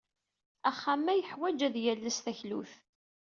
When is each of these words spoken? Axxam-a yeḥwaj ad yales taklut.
Axxam-a 0.69 1.13
yeḥwaj 1.15 1.59
ad 1.67 1.75
yales 1.83 2.17
taklut. 2.25 2.71